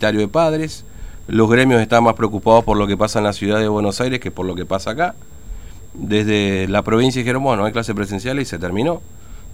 de 0.00 0.28
padres, 0.28 0.84
los 1.26 1.50
gremios 1.50 1.82
están 1.82 2.04
más 2.04 2.14
preocupados 2.14 2.62
por 2.62 2.76
lo 2.76 2.86
que 2.86 2.96
pasa 2.96 3.18
en 3.18 3.24
la 3.24 3.32
ciudad 3.32 3.58
de 3.58 3.66
Buenos 3.66 4.00
Aires 4.00 4.20
que 4.20 4.30
por 4.30 4.46
lo 4.46 4.54
que 4.54 4.64
pasa 4.64 4.90
acá. 4.92 5.16
Desde 5.92 6.68
la 6.68 6.82
provincia 6.82 7.20
dijeron, 7.20 7.42
bueno, 7.42 7.64
hay 7.64 7.72
clase 7.72 7.96
presencial 7.96 8.38
y 8.38 8.44
se 8.44 8.60
terminó. 8.60 9.02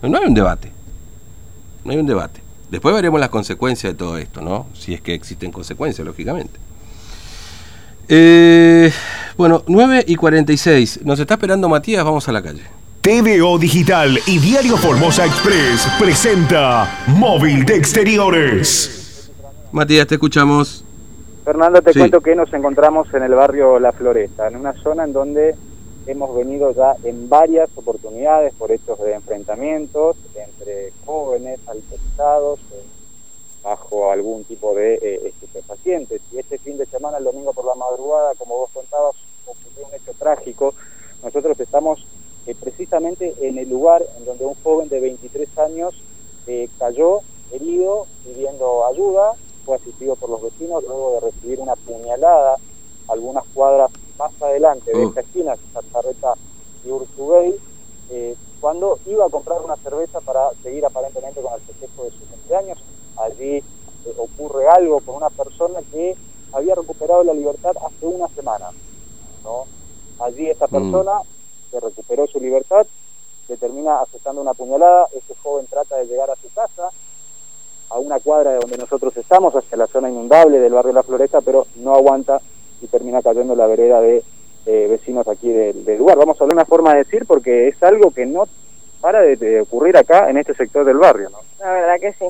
No 0.03 0.19
hay 0.19 0.27
un 0.27 0.35
debate, 0.35 0.71
no 1.83 1.93
hay 1.93 1.97
un 1.97 2.05
debate. 2.05 2.43
Después 2.71 2.95
veremos 2.95 3.19
las 3.21 3.31
consecuencias 3.31 3.95
de 3.95 3.97
todo 3.97 4.19
esto, 4.19 4.43
¿no? 4.43 4.67
Si 4.75 4.93
es 4.93 5.01
que 5.01 5.15
existen 5.15 5.51
consecuencias, 5.51 6.07
lógicamente. 6.07 6.61
Eh, 8.09 8.93
bueno, 9.39 9.65
9 9.67 10.05
y 10.07 10.15
46. 10.15 11.01
Nos 11.05 11.19
está 11.21 11.35
esperando 11.35 11.71
Matías, 11.71 12.05
vamos 12.05 12.29
a 12.29 12.33
la 12.33 12.43
calle. 12.43 12.65
TVO 13.01 13.59
Digital 13.59 14.21
y 14.27 14.39
Diario 14.41 14.77
Formosa 14.77 15.25
Express 15.25 15.89
presenta 15.99 17.07
Móvil 17.07 17.65
de 17.65 17.77
Exteriores. 17.77 19.04
Matías, 19.75 20.07
te 20.07 20.15
escuchamos. 20.15 20.85
Fernando, 21.45 21.83
te 21.83 21.93
cuento 21.93 22.21
que 22.21 22.37
nos 22.37 22.53
encontramos 22.53 23.13
en 23.13 23.25
el 23.25 23.35
barrio 23.35 23.81
La 23.81 23.91
Floresta, 23.91 24.47
en 24.47 24.55
una 24.55 24.73
zona 24.75 25.03
en 25.03 25.13
donde 25.13 25.57
hemos 26.07 26.33
venido 26.37 26.71
ya 26.71 26.95
en 27.03 27.29
varias 27.29 27.69
oportunidades 27.75 28.55
por 28.55 28.71
hechos 28.71 29.01
de 29.01 29.15
enfrentamientos 29.15 30.17
entre 30.37 30.93
jóvenes 31.05 31.59
alcoholizados 31.67 32.61
eh, 32.71 32.85
bajo 33.65 34.13
algún 34.13 34.45
tipo 34.45 34.77
de 34.77 34.95
eh, 34.95 35.21
estupefacientes. 35.27 36.21
Y 36.31 36.39
este 36.39 36.59
fin 36.59 36.79
de 36.79 36.87
semana, 36.87 37.19
el 37.19 37.25
domingo 37.25 37.53
por 37.53 37.65
la 37.65 37.75
madrugada, 37.75 38.37
como 38.37 38.57
vos 38.57 38.71
contabas, 38.73 39.17
ocurrió 39.45 39.89
un 39.89 39.95
hecho 40.01 40.13
trágico. 40.17 40.73
Nosotros 41.21 41.59
estamos 41.59 42.07
eh, 42.47 42.55
precisamente 42.55 43.35
en 43.41 43.59
el 43.59 43.69
lugar 43.69 44.05
en 44.19 44.25
donde 44.25 44.45
un 44.45 44.55
joven 44.63 44.89
de 44.89 45.01
23 45.01 45.59
años 45.59 46.01
cayó 46.79 47.23
herido 47.51 48.07
pidiendo 48.25 48.87
ayuda 48.87 49.33
fue 49.65 49.77
asistido 49.77 50.17
por 50.17 50.31
los 50.31 50.43
vecinos 50.43 50.83
luego 50.85 51.15
de 51.15 51.31
recibir 51.31 51.61
una 51.61 51.77
puñalada 51.77 52.57
algunas 53.09 53.45
cuadras 53.55 53.91
más 54.19 54.33
adelante 54.41 54.93
de 54.93 55.05
esta 55.05 55.21
esquina, 55.21 55.57
Zarreta 55.93 56.35
y 56.85 56.91
Urtubey, 56.91 57.55
eh, 58.11 58.37
cuando 58.61 58.99
iba 59.07 59.27
a 59.27 59.31
comprar 59.31 59.61
una 59.63 59.77
cerveza 59.77 60.21
para 60.21 60.51
seguir 60.63 60.85
aparentemente 60.87 61.41
con 61.41 61.53
el 61.53 61.61
festejo 61.61 62.05
de 62.05 62.11
su 62.13 62.21
cumpleaños. 62.31 62.79
Allí 63.17 63.57
eh, 63.57 63.65
ocurre 64.17 64.69
algo 64.69 65.01
con 65.01 65.17
una 65.17 65.31
persona 65.31 65.81
que 65.93 66.17
había 66.53 66.75
recuperado 66.75 67.25
la 67.25 67.35
libertad 67.35 67.73
hace 67.85 68.07
una 68.07 68.29
semana. 68.29 68.71
¿no? 69.43 69.67
Allí 70.21 70.49
esta 70.49 70.67
mm. 70.67 70.71
persona 70.71 71.21
que 71.71 71.81
recuperó 71.81 72.27
su 72.27 72.41
libertad 72.41 72.87
le 73.49 73.57
termina 73.57 74.01
aceptando 74.01 74.41
una 74.41 74.55
puñalada, 74.55 75.09
este 75.15 75.35
joven 75.43 75.67
trata 75.67 75.97
de 75.97 76.07
llegar 76.07 76.31
a 76.31 76.37
su 76.37 76.51
casa, 76.55 76.89
a 77.95 77.99
una 78.01 78.19
cuadra 78.19 78.51
de 78.51 78.59
donde 78.59 78.77
nosotros 78.77 79.17
estamos, 79.17 79.55
hacia 79.55 79.79
la 79.79 79.87
zona 79.87 80.11
inundable 80.11 80.59
del 80.59 80.73
barrio 80.73 80.93
La 80.93 81.05
Floresta, 81.05 81.41
pero 81.41 81.67
no 81.77 81.95
aguanta 81.95 82.41
y 82.83 82.89
termina 82.89 83.23
cayendo 83.23 83.55
la 83.55 83.69
vereda 83.69 84.01
de 84.01 84.25
eh, 84.67 84.87
vecinos 84.91 85.29
aquí 85.29 85.53
del, 85.53 85.97
lugar. 85.97 86.19
Vamos 86.19 86.41
a 86.41 86.45
hablar 86.45 86.57
una 86.57 86.65
forma 86.65 86.93
de 86.93 87.05
decir 87.05 87.25
porque 87.25 87.69
es 87.69 87.81
algo 87.85 88.11
que 88.11 88.27
no 88.27 88.49
para 89.01 89.21
de, 89.21 89.61
ocurrir 89.61 89.97
acá 89.97 90.29
en 90.29 90.39
este 90.39 90.55
sector 90.55 90.85
del 90.85 90.97
barrio, 90.97 91.31
¿no? 91.31 91.39
La 91.61 91.73
verdad 91.73 92.01
que 92.01 92.13
sí. 92.15 92.27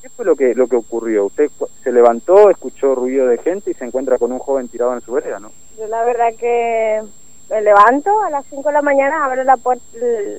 ¿Qué 0.00 0.08
fue 0.10 0.24
lo 0.24 0.36
que 0.36 0.54
lo 0.54 0.68
que 0.68 0.76
ocurrió? 0.76 1.26
Usted 1.26 1.50
se 1.82 1.90
levantó, 1.90 2.50
escuchó 2.50 2.94
ruido 2.94 3.26
de 3.26 3.38
gente 3.38 3.72
y 3.72 3.74
se 3.74 3.84
encuentra 3.84 4.16
con 4.16 4.30
un 4.30 4.38
joven 4.38 4.68
tirado 4.68 4.94
en 4.94 5.00
su 5.00 5.12
vereda, 5.12 5.40
¿no? 5.40 5.50
Yo 5.76 5.88
la 5.88 6.04
verdad 6.04 6.32
que 6.38 7.02
me 7.50 7.62
levanto 7.62 8.22
a 8.22 8.30
las 8.30 8.46
5 8.46 8.62
de 8.68 8.72
la 8.74 8.82
mañana, 8.82 9.24
abro 9.24 9.42
la 9.42 9.56
puerta, 9.56 9.82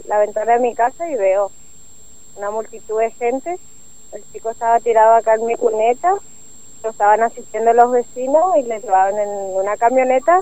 la 0.05 0.19
ventana 0.19 0.53
de 0.53 0.59
mi 0.59 0.73
casa 0.75 1.09
y 1.09 1.15
veo 1.15 1.51
una 2.37 2.51
multitud 2.51 2.99
de 2.99 3.11
gente 3.11 3.59
el 4.13 4.23
chico 4.31 4.49
estaba 4.49 4.79
tirado 4.79 5.15
acá 5.15 5.35
en 5.35 5.45
mi 5.45 5.55
cuneta, 5.55 6.15
lo 6.83 6.89
estaban 6.89 7.21
asistiendo 7.23 7.73
los 7.73 7.91
vecinos 7.91 8.55
y 8.57 8.63
le 8.63 8.79
llevaban 8.79 9.17
en 9.17 9.29
una 9.29 9.77
camioneta 9.77 10.41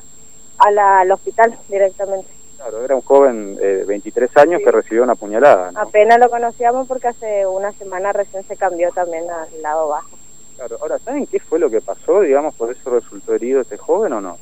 a 0.57 0.71
la, 0.71 1.01
al 1.01 1.11
hospital 1.11 1.57
directamente. 1.67 2.29
Claro, 2.57 2.83
era 2.83 2.95
un 2.95 3.01
joven 3.01 3.55
de 3.55 3.85
23 3.85 4.35
años 4.37 4.61
que 4.63 4.71
recibió 4.71 5.03
una 5.03 5.15
puñalada. 5.15 5.71
Apenas 5.75 6.19
lo 6.19 6.29
conocíamos 6.29 6.87
porque 6.87 7.07
hace 7.07 7.47
una 7.47 7.71
semana 7.73 8.11
recién 8.11 8.43
se 8.43 8.57
cambió 8.57 8.91
también 8.91 9.23
al 9.29 9.61
lado 9.61 9.87
bajo. 9.87 10.09
Claro, 10.57 10.77
ahora, 10.81 10.99
¿saben 10.99 11.25
qué 11.25 11.39
fue 11.39 11.57
lo 11.57 11.69
que 11.69 11.79
pasó? 11.79 12.19
Digamos, 12.19 12.53
¿por 12.55 12.69
eso 12.69 12.89
resultó 12.89 13.33
herido 13.33 13.61
este 13.61 13.77
joven 13.77 14.11
o 14.11 14.19
no? 14.19 14.37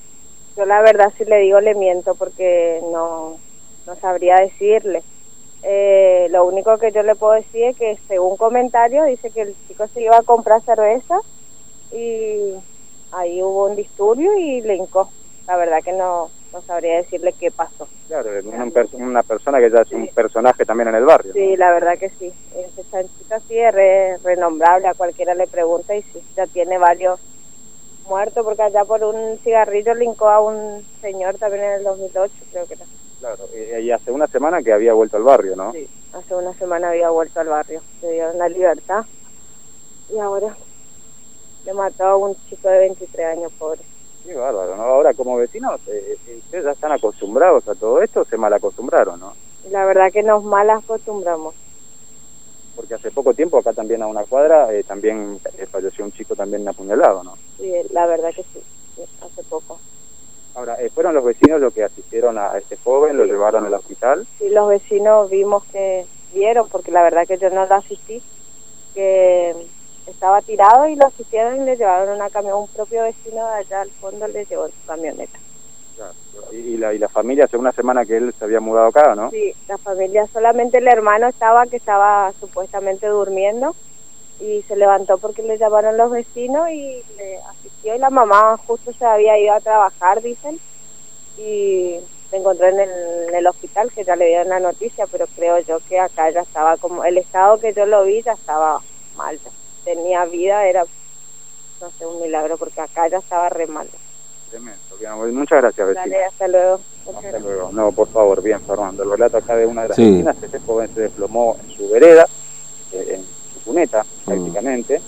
Yo 0.56 0.66
la 0.66 0.82
verdad 0.82 1.14
si 1.16 1.26
le 1.26 1.38
digo 1.38 1.62
le 1.62 1.76
miento 1.76 2.16
porque 2.16 2.82
no, 2.92 3.38
no 3.86 3.96
sabría 3.98 4.38
decirle. 4.38 5.04
Eh, 5.64 6.28
lo 6.30 6.46
único 6.46 6.78
que 6.78 6.92
yo 6.92 7.04
le 7.04 7.16
puedo 7.16 7.34
decir 7.34 7.64
es 7.64 7.76
que 7.76 7.98
según 8.08 8.38
comentario 8.38 9.04
dice 9.04 9.32
que 9.32 9.42
el 9.42 9.56
chico 9.68 9.88
se 9.90 10.02
iba 10.02 10.18
a 10.18 10.24
comprar 10.24 10.62
cerveza 10.64 11.16
y 11.92 12.54
ahí 13.12 13.42
hubo 13.42 13.66
un 13.66 13.76
disturbio 13.76 14.38
y 14.38 14.62
le 14.62 14.76
hincó. 14.76 15.10
La 15.48 15.58
verdad 15.58 15.84
que 15.84 15.94
no, 15.94 16.30
no 16.54 16.62
sabría 16.62 16.98
decirle 16.98 17.34
qué 17.40 17.52
pasó. 17.52 17.88
Claro, 18.08 18.30
una, 18.44 18.72
una 18.94 19.24
persona 19.24 19.60
que 19.60 19.70
ya 19.70 19.82
es 19.82 19.92
un 19.92 20.08
personaje 20.08 20.66
también 20.66 20.90
en 20.90 20.96
el 20.96 21.06
barrio. 21.06 21.34
Sí, 21.34 21.58
la 21.58 21.72
verdad 21.72 21.98
que 21.98 22.10
sí. 22.12 22.32
Esa 22.78 23.04
chica 23.18 23.40
sí 23.48 23.58
es 23.58 23.74
renombrable, 24.24 24.88
a 24.88 24.94
cualquiera 24.94 25.34
le 25.36 25.48
pregunta 25.48 25.96
y 25.96 26.02
sí, 26.04 26.22
ya 26.36 26.48
tiene 26.48 26.78
varios 26.78 27.20
muertos 28.08 28.44
porque 28.44 28.62
allá 28.64 28.84
por 28.86 29.04
un 29.04 29.38
cigarrillo 29.40 29.94
le 29.94 30.06
hincó 30.06 30.30
a 30.30 30.42
un 30.42 30.86
señor 31.02 31.38
también 31.38 31.64
en 31.64 31.72
el 31.74 31.84
2008, 31.84 32.34
creo 32.52 32.66
que 32.66 32.74
era. 32.76 32.86
Claro, 33.20 33.46
y 33.82 33.92
hace 33.92 34.12
una 34.12 34.28
semana 34.28 34.62
que 34.62 34.72
había 34.72 34.94
vuelto 34.94 35.18
al 35.18 35.24
barrio, 35.24 35.56
¿no? 35.56 35.72
Sí, 35.72 35.88
hace 36.14 36.36
una 36.36 36.54
semana 36.54 36.90
había 36.90 37.10
vuelto 37.10 37.40
al 37.40 37.48
barrio, 37.48 37.82
le 38.02 38.12
dieron 38.12 38.38
la 38.38 38.48
libertad 38.50 39.06
y 40.14 40.20
ahora 40.20 40.56
le 41.66 41.74
mató 41.74 42.06
a 42.06 42.16
un 42.16 42.36
chico 42.48 42.70
de 42.70 42.80
23 42.80 43.26
años, 43.26 43.52
pobre. 43.58 43.82
Sí, 44.24 44.34
bárbaro, 44.34 44.76
¿no? 44.76 44.84
Ahora 44.84 45.14
como 45.14 45.38
vecinos, 45.38 45.80
eh, 45.88 46.18
eh, 46.28 46.38
¿ustedes 46.38 46.66
ya 46.66 46.72
están 46.72 46.92
acostumbrados 46.92 47.68
a 47.68 47.76
todo 47.76 48.02
esto 48.02 48.22
o 48.22 48.26
se 48.26 48.38
mal 48.38 48.54
acostumbraron, 48.54 49.20
no? 49.20 49.34
La 49.70 49.86
verdad 49.86 50.12
que 50.12 50.24
nos 50.24 50.44
mal 50.44 50.70
acostumbramos. 50.70 51.56
Porque 52.78 52.94
hace 52.94 53.10
poco 53.10 53.34
tiempo 53.34 53.58
acá 53.58 53.74
también 53.74 54.04
a 54.04 54.08
una 54.08 54.24
cuadra 54.24 54.72
eh, 54.72 54.84
también 54.84 55.40
falleció 55.72 56.06
un 56.06 56.12
chico 56.12 56.36
también 56.36 56.66
apuñalado, 56.68 57.24
¿no? 57.24 57.36
Sí, 57.58 57.74
la 57.90 58.06
verdad 58.06 58.30
que 58.34 58.44
sí, 58.44 58.62
hace 59.20 59.44
poco. 59.50 59.80
Ahora, 60.54 60.76
eh, 60.80 60.90
¿fueron 60.94 61.16
los 61.16 61.24
vecinos 61.24 61.60
los 61.60 61.74
que 61.74 61.84
asistieron 61.84 62.38
a 62.38 62.56
este 62.56 62.78
joven, 62.78 63.18
lo 63.18 63.26
llevaron 63.26 63.66
al 63.66 63.74
hospital? 63.74 64.28
Sí, 64.38 64.50
los 64.50 64.70
vecinos 64.70 65.30
vimos 65.30 65.64
que 65.66 66.06
vieron, 66.34 66.68
porque 66.70 66.92
la 66.92 67.02
verdad 67.02 67.28
que 67.28 67.40
yo 67.40 67.50
no 67.50 67.66
lo 67.66 67.76
asistí, 67.76 68.22
que 68.94 69.56
estaba 70.06 70.42
tirado 70.42 70.88
y 70.88 70.96
lo 70.96 71.08
asistieron 71.08 71.62
y 71.62 71.66
le 71.66 71.78
llevaron 71.78 72.16
una 72.16 72.30
camión, 72.30 72.62
un 72.62 72.68
propio 72.68 73.04
vecino 73.04 73.48
de 73.48 73.56
allá 73.56 73.82
al 73.82 73.92
fondo 73.92 74.28
le 74.28 74.46
llevó 74.46 74.68
su 74.68 74.86
camioneta. 74.86 75.40
¿Y, 76.52 76.78
la, 76.78 76.94
¿Y 76.94 77.00
la 77.00 77.10
familia 77.10 77.46
hace 77.46 77.58
una 77.58 77.72
semana 77.72 78.06
que 78.06 78.18
él 78.18 78.34
se 78.38 78.46
había 78.46 78.60
mudado 78.60 78.88
acá, 78.88 79.16
no? 79.16 79.30
Sí, 79.32 79.54
la 79.68 79.78
familia, 79.78 80.28
solamente 80.32 80.78
el 80.78 80.88
hermano 80.88 81.28
estaba, 81.28 81.66
que 81.66 81.78
estaba 81.78 82.32
supuestamente 82.40 83.08
durmiendo, 83.08 83.76
y 84.40 84.62
se 84.68 84.76
levantó 84.76 85.18
porque 85.18 85.42
le 85.42 85.58
llamaron 85.58 85.98
los 85.98 86.12
vecinos 86.12 86.70
y 86.70 87.04
le 87.18 87.40
asistió 87.50 87.96
y 87.96 88.00
la 88.00 88.10
mamá 88.10 88.58
justo 88.68 88.94
se 88.94 89.06
había 89.06 89.38
ido 89.40 89.54
a 89.54 89.62
trabajar, 89.62 90.22
dicen, 90.22 90.60
y 91.38 92.00
se 92.30 92.38
encontró 92.38 92.68
en 92.68 92.80
el, 93.34 93.48
hospital 93.48 93.92
que 93.92 94.04
ya 94.04 94.16
le 94.16 94.28
dieron 94.28 94.50
la 94.50 94.60
noticia, 94.60 95.06
pero 95.12 95.26
creo 95.36 95.60
yo 95.60 95.80
que 95.88 96.00
acá 96.00 96.30
ya 96.30 96.42
estaba 96.42 96.78
como, 96.78 97.04
el 97.04 97.18
estado 97.18 97.60
que 97.60 97.74
yo 97.74 97.86
lo 97.86 98.04
vi 98.04 98.22
ya 98.22 98.34
estaba 98.34 98.82
mal, 99.16 99.40
tenía 99.84 100.26
vida, 100.26 100.68
era, 100.68 100.86
no 101.82 101.90
sé, 101.92 102.06
un 102.06 102.22
milagro 102.22 102.58
porque 102.58 102.82
acá 102.82 103.08
ya 103.08 103.18
estaba 103.18 103.50
re 103.50 103.68
mal. 103.68 103.88
Tremendo, 104.50 105.34
muchas 105.34 105.62
gracias, 105.62 105.88
vecino. 105.88 106.16
hasta 106.28 106.48
luego. 106.48 106.80
Hasta 107.16 107.40
luego. 107.40 107.70
No, 107.72 107.92
por 107.92 108.08
favor, 108.08 108.42
bien, 108.42 108.62
Fernando. 108.62 109.04
El 109.04 109.12
relato 109.12 109.38
acá 109.38 109.56
de 109.56 109.66
una 109.66 109.84
de 109.84 109.90
las 109.90 109.98
vecinas, 109.98 110.38
este 110.42 110.60
joven 110.60 110.90
se 110.94 111.02
desplomó 111.02 111.58
en 111.64 111.76
su 111.76 111.90
vereda, 111.90 112.28
eh, 112.94 113.16
en 113.16 113.26
cuneta 113.66 114.04
mm. 114.04 114.26
prácticamente, 114.26 115.02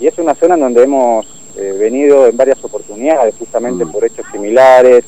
y 0.00 0.06
es 0.06 0.18
una 0.18 0.34
zona 0.34 0.54
en 0.54 0.60
donde 0.60 0.82
hemos 0.82 1.26
eh, 1.56 1.76
venido 1.78 2.26
en 2.26 2.36
varias 2.36 2.62
oportunidades, 2.64 3.34
justamente 3.38 3.84
mm. 3.84 3.92
por 3.92 4.04
hechos 4.04 4.26
similares, 4.32 5.04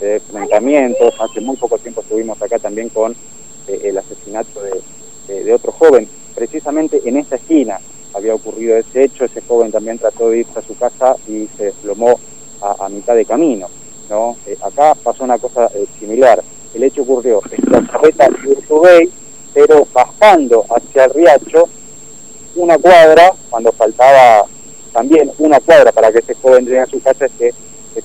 de 0.00 0.16
enfrentamientos, 0.16 1.14
hace 1.20 1.40
muy 1.40 1.56
poco 1.56 1.78
tiempo 1.78 2.00
estuvimos 2.00 2.40
acá 2.40 2.58
también 2.58 2.88
con 2.88 3.12
eh, 3.68 3.80
el 3.84 3.98
asesinato 3.98 4.62
de, 4.62 5.44
de, 5.44 5.52
otro 5.52 5.72
joven, 5.72 6.08
precisamente 6.34 7.02
en 7.04 7.18
esta 7.18 7.36
esquina 7.36 7.78
había 8.14 8.34
ocurrido 8.34 8.76
ese 8.76 9.04
hecho, 9.04 9.26
ese 9.26 9.42
joven 9.42 9.70
también 9.70 9.98
trató 9.98 10.30
de 10.30 10.38
irse 10.38 10.58
a 10.58 10.62
su 10.62 10.76
casa 10.76 11.16
y 11.28 11.48
se 11.56 11.66
desplomó 11.66 12.18
a, 12.62 12.88
mitad 12.88 13.14
de 13.14 13.24
camino, 13.24 13.68
¿no? 14.08 14.36
Eh, 14.46 14.56
acá 14.60 14.94
pasó 14.94 15.24
una 15.24 15.38
cosa 15.38 15.70
similar, 15.98 16.42
el 16.74 16.82
hecho 16.82 17.02
ocurrió 17.02 17.40
en 17.50 17.72
la 17.72 17.82
carreta 17.90 18.28
de 18.28 18.48
Urtubey, 18.50 19.10
pero 19.52 19.86
bajando 19.92 20.64
hacia 20.68 21.04
el 21.04 21.14
riacho, 21.14 21.68
una 22.56 22.78
cuadra, 22.78 23.32
cuando 23.48 23.72
faltaba 23.72 24.46
también 24.92 25.30
una 25.38 25.60
cuadra 25.60 25.92
para 25.92 26.12
que 26.12 26.18
ese 26.18 26.34
joven 26.34 26.64
llegue 26.64 26.80
a 26.80 26.86
su 26.86 27.00
casa, 27.00 27.26
se 27.38 27.54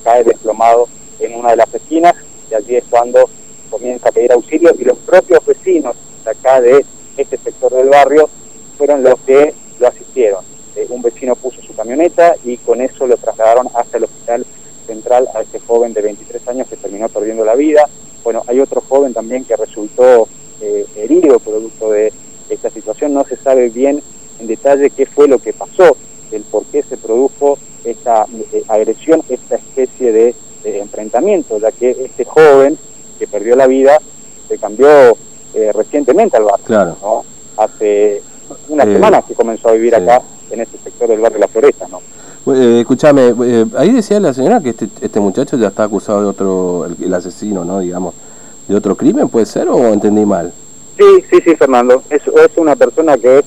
cae 0.04 0.24
desplomado 0.24 0.88
en 1.20 1.36
una 1.36 1.52
de 1.52 1.58
las 1.58 1.74
esquinas 1.74 2.16
y 2.50 2.54
allí 2.54 2.76
es 2.76 2.84
cuando 2.90 3.30
comienza 3.70 4.10
a 4.10 4.12
pedir 4.12 4.32
auxilio 4.32 4.74
y 4.78 4.84
los 4.84 4.98
propios 5.00 5.46
vecinos 5.46 5.96
de 6.24 6.32
acá 6.32 6.62
de 6.62 6.86
este 7.18 7.38
sector 7.38 7.74
del 7.74 7.90
barrio 7.90 8.30
fueron 8.78 9.04
los 9.04 9.20
que 9.22 9.54
lo 9.80 9.88
asistieron. 9.88 10.55
Eh, 10.76 10.88
un 10.90 11.02
vecino 11.02 11.36
puso 11.38 11.62
su 11.62 11.74
camioneta 11.74 12.36
y 12.44 12.58
con 12.58 12.82
eso 12.82 13.08
lo 13.08 13.16
trasladaron 13.16 13.70
hasta 13.74 13.98
el 13.98 14.04
hospital 14.04 14.46
central 14.86 15.30
a 15.34 15.42
este 15.42 15.60
joven 15.60 15.94
de 15.94 16.02
23 16.02 16.48
años 16.50 16.68
que 16.68 16.76
terminó 16.76 17.08
perdiendo 17.08 17.46
la 17.46 17.56
vida. 17.56 17.88
Bueno, 18.26 18.44
hay 18.48 18.60
otro 18.60 18.82
joven 18.82 19.14
también 19.14 19.46
que 19.46 19.56
resultó 19.56 20.28
eh, 20.60 20.86
herido 20.98 21.40
producto 21.40 21.92
de 21.92 22.12
esta 22.50 22.70
situación. 22.70 23.14
No 23.14 23.24
se 23.24 23.38
sabe 23.38 23.70
bien 23.70 24.04
en 24.40 24.48
detalle 24.48 24.90
qué 24.90 25.06
fue 25.06 25.30
lo 25.30 25.40
que 25.40 25.54
pasó, 25.54 25.96
el 26.32 26.44
por 26.44 26.66
qué 26.66 26.84
se 26.84 26.98
produjo 26.98 27.58
esta 27.86 28.26
eh, 28.52 28.64
agresión, 28.68 29.24
esta 29.30 29.56
especie 29.56 30.12
de, 30.12 30.36
enfrentamiento, 30.64 31.60
ya 31.60 31.72
que 31.72 31.92
este 31.92 32.26
joven 32.26 32.76
que 33.20 33.28
perdió 33.28 33.56
la 33.56 33.68
vida 33.68 34.00
se 34.48 34.58
cambió 34.58 35.16
recientemente 35.74 36.38
al 36.38 36.44
barrio. 36.46 36.66
Claro. 36.66 37.24
Hace 37.56 38.24
una 38.70 38.84
semana 38.84 39.22
que 39.22 39.36
comenzó 39.36 39.70
a 39.70 39.74
vivir 39.74 39.94
acá 39.94 40.24
en 40.50 40.62
este 40.62 40.78
sector 40.78 41.08
del 41.08 41.20
barrio 41.20 41.40
La 41.40 41.48
Floresta, 41.48 41.88
¿no? 41.88 42.02
Eh, 42.54 42.82
escúchame, 42.82 43.34
eh, 43.44 43.66
ahí 43.76 43.92
decía 43.92 44.20
la 44.20 44.34
señora 44.34 44.62
que 44.62 44.70
este, 44.70 44.88
este, 45.02 45.20
muchacho 45.20 45.58
ya 45.58 45.70
está 45.70 45.84
acusado 45.84 46.22
de 46.22 46.28
otro, 46.28 46.86
el, 46.86 47.14
asesino, 47.14 47.66
¿no? 47.66 47.80
Digamos, 47.80 48.14
de 48.68 48.76
otro 48.76 48.96
crimen, 48.96 49.30
¿puede 49.30 49.48
ser 49.48 49.68
o 49.68 49.78
entendí 49.88 50.26
mal? 50.26 50.54
Sí, 50.98 51.24
sí, 51.30 51.40
sí, 51.44 51.56
Fernando. 51.56 52.04
Es, 52.10 52.22
es 52.28 52.58
una 52.58 52.76
persona 52.76 53.18
que 53.18 53.40
es 53.40 53.46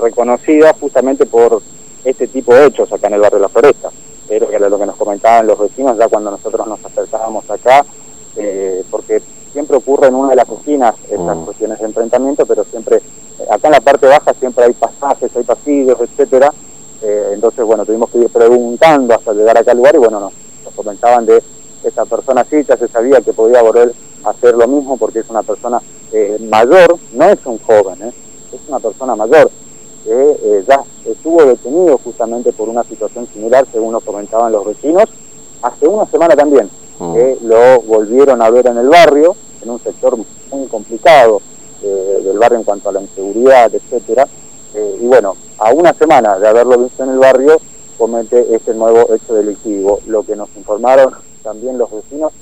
reconocida 0.00 0.74
justamente 0.78 1.26
por 1.26 1.60
este 2.04 2.28
tipo 2.28 2.54
de 2.54 2.66
hechos 2.66 2.92
acá 2.92 3.08
en 3.08 3.14
el 3.14 3.20
barrio 3.20 3.40
La 3.40 3.48
Floresta. 3.48 3.90
Pero 4.28 4.48
que 4.48 4.56
era 4.56 4.68
lo 4.68 4.78
que 4.78 4.86
nos 4.86 4.96
comentaban 4.96 5.46
los 5.46 5.58
vecinos 5.58 5.96
ya 5.98 6.08
cuando 6.08 6.30
nosotros 6.30 6.66
nos 6.66 6.84
acercábamos 6.84 7.50
acá, 7.50 7.84
eh, 8.36 8.84
porque 8.90 9.22
siempre 9.52 9.76
ocurre 9.76 10.08
en 10.08 10.14
una 10.14 10.30
de 10.30 10.36
las 10.36 10.46
cocinas 10.46 10.94
estas 11.10 11.36
mm. 11.36 11.44
cuestiones 11.44 11.78
de 11.78 11.86
enfrentamiento, 11.86 12.46
pero 12.46 12.64
siempre, 12.64 13.00
acá 13.50 13.68
en 13.68 13.72
la 13.72 13.80
parte 13.80 14.06
baja 14.06 14.34
siempre 14.34 14.64
hay 14.64 14.72
pasajes, 14.72 15.34
hay 15.34 15.42
pasillos, 15.42 15.98
etcétera, 16.00 16.52
eh, 17.02 17.30
entonces, 17.32 17.64
bueno, 17.64 17.84
tuvimos 17.84 18.10
que 18.10 18.18
ir 18.18 18.28
preguntando 18.28 19.14
hasta 19.14 19.32
llegar 19.32 19.56
acá 19.56 19.70
al 19.70 19.76
lugar 19.76 19.94
y 19.94 19.98
bueno, 19.98 20.20
nos, 20.20 20.32
comentaban 20.74 21.26
de 21.26 21.42
esa 21.82 22.04
persona 22.04 22.44
sí, 22.48 22.62
ya 22.62 22.76
se 22.76 22.86
sabía 22.86 23.20
que 23.20 23.32
podía 23.32 23.62
volver 23.62 23.92
a 24.22 24.30
hacer 24.30 24.54
lo 24.54 24.68
mismo 24.68 24.96
porque 24.96 25.20
es 25.20 25.30
una 25.30 25.42
persona 25.42 25.80
eh, 26.12 26.38
mayor, 26.48 26.96
no 27.12 27.24
es 27.24 27.38
un 27.46 27.58
joven, 27.58 28.02
¿eh? 28.02 28.12
es 28.52 28.60
una 28.68 28.78
persona 28.78 29.16
mayor 29.16 29.50
que 30.04 30.64
ya 30.66 30.82
estuvo 31.04 31.44
detenido 31.44 31.98
justamente 31.98 32.52
por 32.52 32.68
una 32.68 32.84
situación 32.84 33.28
similar, 33.32 33.66
según 33.70 33.92
nos 33.92 34.04
comentaban 34.04 34.52
los 34.52 34.64
vecinos, 34.64 35.04
hace 35.60 35.86
una 35.86 36.06
semana 36.06 36.34
también, 36.36 36.70
mm. 36.98 37.14
que 37.14 37.38
lo 37.42 37.80
volvieron 37.82 38.40
a 38.40 38.50
ver 38.50 38.68
en 38.68 38.78
el 38.78 38.88
barrio, 38.88 39.36
en 39.62 39.70
un 39.70 39.80
sector 39.80 40.16
muy 40.50 40.66
complicado 40.68 41.42
del 42.22 42.38
barrio 42.38 42.58
en 42.58 42.64
cuanto 42.64 42.88
a 42.88 42.92
la 42.92 43.00
inseguridad, 43.00 43.74
etcétera, 43.74 44.28
y 45.00 45.06
bueno, 45.06 45.36
a 45.58 45.72
una 45.72 45.92
semana 45.94 46.38
de 46.38 46.46
haberlo 46.46 46.78
visto 46.78 47.02
en 47.02 47.10
el 47.10 47.18
barrio, 47.18 47.60
comete 47.98 48.54
este 48.54 48.74
nuevo 48.74 49.12
hecho 49.12 49.34
delictivo. 49.34 50.00
Lo 50.06 50.22
que 50.22 50.36
nos 50.36 50.48
informaron 50.56 51.14
también 51.42 51.76
los 51.76 51.90
vecinos 51.90 52.32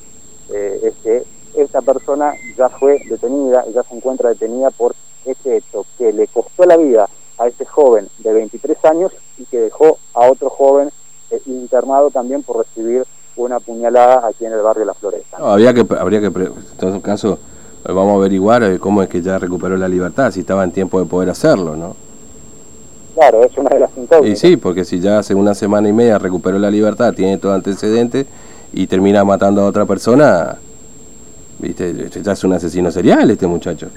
eh, 0.53 0.81
es 0.83 0.95
que 1.03 1.25
esta 1.55 1.81
persona 1.81 2.35
ya 2.57 2.69
fue 2.69 3.03
detenida, 3.09 3.65
ya 3.75 3.83
se 3.83 3.97
encuentra 3.97 4.29
detenida 4.29 4.71
por 4.71 4.95
este 5.25 5.57
hecho 5.57 5.87
que 5.97 6.13
le 6.13 6.29
costó 6.29 6.67
la 6.67 6.77
vida 6.77 7.09
a 7.39 7.49
este 7.49 7.65
joven 7.65 8.09
de 8.19 8.33
23 8.33 8.85
años 8.85 9.13
y 9.39 9.45
que 9.47 9.59
dejó 9.59 9.99
a 10.13 10.31
otro 10.31 10.51
joven 10.51 10.91
eh, 11.31 11.41
internado 11.47 12.11
también 12.11 12.43
por 12.43 12.59
recibir 12.59 13.05
una 13.37 13.61
puñalada 13.61 14.27
aquí 14.27 14.45
en 14.45 14.53
el 14.53 14.61
barrio 14.61 14.85
La 14.85 14.95
Floresta. 14.95 15.39
había 15.39 15.73
que, 15.75 15.87
habría 15.99 16.21
que, 16.21 16.27
en 16.27 16.53
todo 16.79 17.01
caso, 17.03 17.39
vamos 17.89 18.15
a 18.15 18.17
averiguar 18.17 18.63
eh, 18.63 18.79
cómo 18.79 19.03
es 19.03 19.09
que 19.09 19.23
ya 19.23 19.39
recuperó 19.39 19.77
la 19.77 19.89
libertad, 19.89 20.31
si 20.31 20.41
estaba 20.41 20.65
en 20.65 20.73
tiempo 20.73 21.01
de 21.01 21.07
poder 21.07 21.31
hacerlo, 21.31 21.77
¿no? 21.77 21.97
Claro, 23.15 23.45
es 23.45 23.57
una 23.57 23.71
de 23.71 23.81
las 23.81 23.91
incógnitas. 23.97 24.29
Y 24.29 24.37
sí, 24.37 24.57
porque 24.57 24.85
si 24.85 25.01
ya 25.01 25.19
hace 25.19 25.35
una 25.35 25.55
semana 25.55 25.89
y 25.89 25.93
media 25.93 26.19
recuperó 26.19 26.59
la 26.59 26.71
libertad, 26.71 27.15
tiene 27.15 27.39
todo 27.39 27.55
antecedente 27.55 28.27
y 28.73 28.87
termina 28.87 29.25
matando 29.25 29.63
a 29.63 29.67
otra 29.67 29.87
persona, 29.87 30.59
viste, 31.59 32.11
ya 32.23 32.33
es 32.33 32.45
un 32.45 32.53
asesino 32.53 32.91
serial 32.91 33.31
este 33.31 33.47
muchacho. 33.47 33.89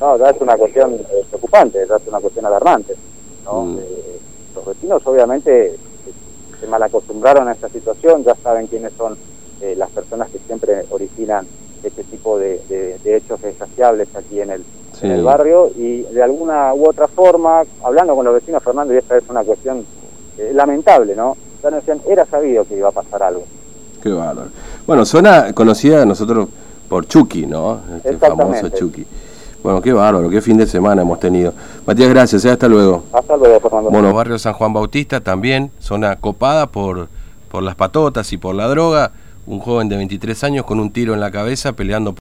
No, 0.00 0.16
ya 0.18 0.30
es 0.30 0.40
una 0.40 0.56
cuestión 0.56 0.94
eh, 0.94 1.24
preocupante, 1.28 1.78
ya 1.86 1.96
es 1.96 2.02
una 2.08 2.20
cuestión 2.20 2.46
alarmante. 2.46 2.94
Mm. 3.52 3.76
Eh, 3.78 4.18
los 4.54 4.66
vecinos 4.66 5.02
obviamente 5.04 5.76
se 6.58 6.66
malacostumbraron 6.66 7.48
a 7.48 7.52
esta 7.52 7.68
situación, 7.68 8.24
ya 8.24 8.34
saben 8.36 8.66
quiénes 8.66 8.92
son 8.96 9.16
eh, 9.60 9.74
las 9.76 9.90
personas 9.90 10.30
que 10.30 10.38
siempre 10.46 10.86
originan 10.90 11.46
este 11.84 12.04
tipo 12.04 12.38
de, 12.38 12.60
hechos 13.04 13.40
desafiables 13.42 14.08
aquí 14.14 14.40
en 14.40 14.50
el, 14.50 14.64
en 15.02 15.10
el 15.10 15.22
barrio 15.22 15.70
y 15.76 16.02
de 16.02 16.22
alguna 16.22 16.74
u 16.74 16.88
otra 16.88 17.08
forma, 17.08 17.62
hablando 17.82 18.14
con 18.14 18.24
los 18.24 18.34
vecinos, 18.34 18.62
Fernando, 18.62 18.94
y 18.94 18.98
esta 18.98 19.16
es 19.16 19.24
una 19.28 19.42
cuestión 19.42 19.84
eh, 20.38 20.52
lamentable, 20.54 21.14
¿no? 21.14 21.36
Ya 21.62 21.70
nos 21.70 21.80
decían, 21.80 22.00
era 22.08 22.26
sabido 22.26 22.64
que 22.64 22.76
iba 22.76 22.88
a 22.88 22.92
pasar 22.92 23.22
algo. 23.22 23.44
Qué 24.02 24.10
bárbaro. 24.10 24.50
Bueno, 24.86 25.04
zona 25.04 25.52
conocida 25.52 26.04
nosotros 26.04 26.48
por 26.88 27.06
Chucky, 27.06 27.46
¿no? 27.46 27.80
Este 28.04 28.16
famoso 28.18 28.68
Chucky. 28.68 29.06
Bueno, 29.62 29.80
qué 29.80 29.94
bárbaro, 29.94 30.28
qué 30.28 30.42
fin 30.42 30.58
de 30.58 30.66
semana 30.66 31.00
hemos 31.00 31.18
tenido. 31.18 31.54
Matías, 31.86 32.10
gracias, 32.10 32.44
¿eh? 32.44 32.50
hasta 32.50 32.68
luego. 32.68 33.04
Hasta 33.12 33.34
luego, 33.34 33.60
Fernando. 33.60 33.90
Bueno, 33.90 34.12
barrio 34.12 34.38
San 34.38 34.52
Juan 34.52 34.74
Bautista 34.74 35.22
también, 35.22 35.70
zona 35.78 36.16
copada 36.16 36.66
por, 36.66 37.08
por 37.50 37.62
las 37.62 37.74
patotas 37.74 38.30
y 38.34 38.36
por 38.36 38.54
la 38.54 38.68
droga. 38.68 39.12
Un 39.46 39.58
joven 39.60 39.88
de 39.88 39.96
23 39.96 40.42
años 40.44 40.64
con 40.64 40.80
un 40.80 40.90
tiro 40.90 41.12
en 41.12 41.20
la 41.20 41.30
cabeza 41.30 41.74
peleando 41.74 42.12